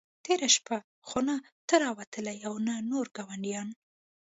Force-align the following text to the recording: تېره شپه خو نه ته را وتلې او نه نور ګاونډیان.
تېره 0.25 0.49
شپه 0.55 0.77
خو 1.07 1.19
نه 1.27 1.35
ته 1.67 1.75
را 1.81 1.89
وتلې 1.97 2.35
او 2.47 2.53
نه 2.67 2.75
نور 2.91 3.05
ګاونډیان. 3.15 3.69